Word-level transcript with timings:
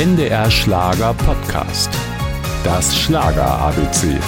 NDR 0.00 0.50
Schlager 0.50 1.12
Podcast. 1.12 1.90
Das 2.64 2.98
Schlager 2.98 3.44
ABC. 3.44 4.18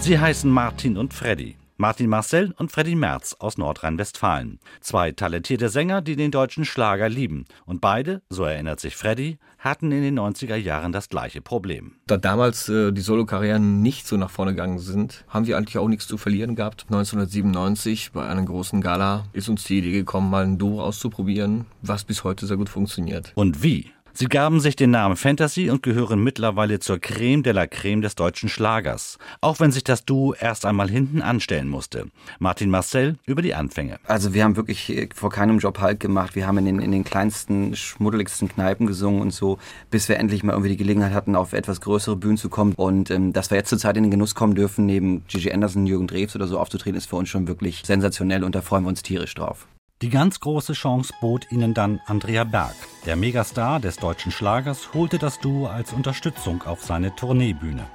Sie 0.00 0.18
heißen 0.18 0.50
Martin 0.50 0.98
und 0.98 1.14
Freddy. 1.14 1.56
Martin 1.80 2.10
Marcel 2.10 2.52
und 2.58 2.72
Freddy 2.72 2.96
Merz 2.96 3.36
aus 3.38 3.56
Nordrhein-Westfalen. 3.56 4.58
Zwei 4.80 5.12
talentierte 5.12 5.68
Sänger, 5.68 6.02
die 6.02 6.16
den 6.16 6.32
deutschen 6.32 6.64
Schlager 6.64 7.08
lieben. 7.08 7.44
Und 7.66 7.80
beide, 7.80 8.20
so 8.28 8.42
erinnert 8.42 8.80
sich 8.80 8.96
Freddy, 8.96 9.38
hatten 9.60 9.92
in 9.92 10.02
den 10.02 10.18
90er 10.18 10.56
Jahren 10.56 10.90
das 10.90 11.08
gleiche 11.08 11.40
Problem. 11.40 11.92
Da 12.08 12.16
damals 12.16 12.68
äh, 12.68 12.90
die 12.90 13.00
Solokarrieren 13.00 13.80
nicht 13.80 14.08
so 14.08 14.16
nach 14.16 14.30
vorne 14.30 14.54
gegangen 14.54 14.80
sind, 14.80 15.24
haben 15.28 15.46
wir 15.46 15.56
eigentlich 15.56 15.78
auch 15.78 15.86
nichts 15.86 16.08
zu 16.08 16.18
verlieren 16.18 16.56
gehabt. 16.56 16.86
1997 16.88 18.10
bei 18.10 18.26
einer 18.26 18.42
großen 18.42 18.80
Gala 18.80 19.26
ist 19.32 19.48
uns 19.48 19.62
die 19.62 19.78
Idee 19.78 19.92
gekommen, 19.92 20.30
mal 20.30 20.42
ein 20.42 20.58
Duo 20.58 20.82
auszuprobieren, 20.82 21.66
was 21.82 22.02
bis 22.02 22.24
heute 22.24 22.46
sehr 22.48 22.56
gut 22.56 22.70
funktioniert. 22.70 23.30
Und 23.36 23.62
wie? 23.62 23.92
Sie 24.20 24.26
gaben 24.26 24.58
sich 24.58 24.74
den 24.74 24.90
Namen 24.90 25.14
Fantasy 25.14 25.70
und 25.70 25.84
gehören 25.84 26.24
mittlerweile 26.24 26.80
zur 26.80 26.98
Creme 26.98 27.44
de 27.44 27.52
la 27.52 27.68
Creme 27.68 28.02
des 28.02 28.16
deutschen 28.16 28.48
Schlagers. 28.48 29.16
Auch 29.40 29.60
wenn 29.60 29.70
sich 29.70 29.84
das 29.84 30.04
Duo 30.04 30.34
erst 30.34 30.66
einmal 30.66 30.90
hinten 30.90 31.22
anstellen 31.22 31.68
musste. 31.68 32.06
Martin 32.40 32.68
Marcel 32.68 33.14
über 33.26 33.42
die 33.42 33.54
Anfänge. 33.54 34.00
Also 34.08 34.34
wir 34.34 34.42
haben 34.42 34.56
wirklich 34.56 35.08
vor 35.14 35.30
keinem 35.30 35.60
Job 35.60 35.78
Halt 35.78 36.00
gemacht. 36.00 36.34
Wir 36.34 36.48
haben 36.48 36.58
in 36.58 36.64
den, 36.64 36.80
in 36.80 36.90
den 36.90 37.04
kleinsten, 37.04 37.76
schmuddeligsten 37.76 38.48
Kneipen 38.48 38.88
gesungen 38.88 39.22
und 39.22 39.30
so, 39.30 39.58
bis 39.88 40.08
wir 40.08 40.16
endlich 40.16 40.42
mal 40.42 40.50
irgendwie 40.54 40.70
die 40.70 40.78
Gelegenheit 40.78 41.12
hatten, 41.12 41.36
auf 41.36 41.52
etwas 41.52 41.80
größere 41.80 42.16
Bühnen 42.16 42.38
zu 42.38 42.48
kommen. 42.48 42.72
Und 42.74 43.12
ähm, 43.12 43.32
dass 43.32 43.52
wir 43.52 43.56
jetzt 43.56 43.68
zurzeit 43.68 43.96
in 43.96 44.02
den 44.02 44.10
Genuss 44.10 44.34
kommen 44.34 44.56
dürfen, 44.56 44.84
neben 44.84 45.22
Gigi 45.28 45.52
Anderson, 45.52 45.86
Jürgen 45.86 46.08
Drews 46.08 46.34
oder 46.34 46.48
so 46.48 46.58
aufzutreten, 46.58 46.98
ist 46.98 47.08
für 47.08 47.14
uns 47.14 47.28
schon 47.28 47.46
wirklich 47.46 47.82
sensationell 47.84 48.42
und 48.42 48.56
da 48.56 48.62
freuen 48.62 48.82
wir 48.82 48.88
uns 48.88 49.04
tierisch 49.04 49.36
drauf. 49.36 49.68
Die 50.00 50.10
ganz 50.10 50.38
große 50.38 50.74
Chance 50.74 51.12
bot 51.20 51.50
ihnen 51.50 51.74
dann 51.74 52.00
Andrea 52.06 52.44
Berg. 52.44 52.74
Der 53.08 53.16
Megastar 53.16 53.80
des 53.80 53.96
deutschen 53.96 54.30
Schlagers 54.30 54.92
holte 54.92 55.16
das 55.16 55.40
Duo 55.40 55.66
als 55.66 55.94
Unterstützung 55.94 56.62
auf 56.64 56.84
seine 56.84 57.16
Tourneebühne. 57.16 57.86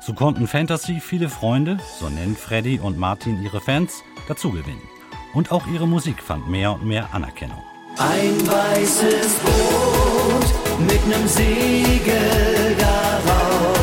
So 0.00 0.14
konnten 0.14 0.46
Fantasy 0.46 1.00
viele 1.00 1.28
Freunde, 1.28 1.78
so 1.98 2.08
nennen 2.08 2.36
Freddy 2.36 2.78
und 2.78 2.96
Martin 2.96 3.42
ihre 3.42 3.60
Fans, 3.60 4.04
dazugewinnen. 4.28 4.88
Und 5.34 5.50
auch 5.50 5.66
ihre 5.66 5.88
Musik 5.88 6.22
fand 6.22 6.48
mehr 6.48 6.72
und 6.72 6.86
mehr 6.86 7.12
Anerkennung. 7.12 7.60
Ein 7.98 8.46
weißes 8.46 9.34
Boot 9.42 10.78
mit 10.88 11.04
nem 11.08 11.26
Segel 11.26 12.76
darauf. 12.78 13.76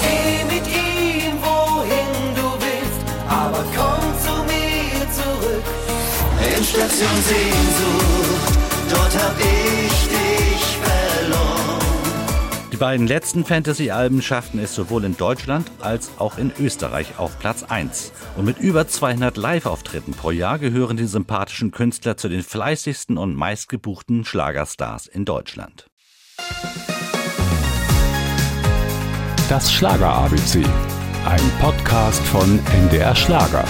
Geh 0.00 0.44
mit 0.44 0.66
ihm, 0.66 1.36
wohin 1.42 2.34
du 2.34 2.48
willst, 2.64 3.00
aber 3.28 3.62
komm 3.76 4.00
zu 4.24 4.32
mir 4.44 5.12
zurück. 5.12 5.64
Endstation 6.56 7.22
Sehnsucht, 7.28 8.27
beiden 12.78 13.06
letzten 13.06 13.44
Fantasy-Alben 13.44 14.22
schafften 14.22 14.58
es 14.58 14.74
sowohl 14.74 15.04
in 15.04 15.16
Deutschland 15.16 15.70
als 15.80 16.10
auch 16.18 16.38
in 16.38 16.52
Österreich 16.58 17.18
auf 17.18 17.38
Platz 17.38 17.62
1. 17.62 18.12
Und 18.36 18.44
mit 18.44 18.58
über 18.58 18.86
200 18.86 19.36
Live-Auftritten 19.36 20.12
pro 20.12 20.30
Jahr 20.30 20.58
gehören 20.58 20.96
die 20.96 21.06
sympathischen 21.06 21.70
Künstler 21.70 22.16
zu 22.16 22.28
den 22.28 22.42
fleißigsten 22.42 23.18
und 23.18 23.34
meistgebuchten 23.34 24.24
Schlagerstars 24.24 25.06
in 25.06 25.24
Deutschland. 25.24 25.90
Das 29.48 29.72
Schlager 29.72 30.12
ABC. 30.12 30.62
Ein 31.26 31.50
Podcast 31.60 32.22
von 32.26 32.60
NDR 32.72 33.14
Schlager. 33.16 33.64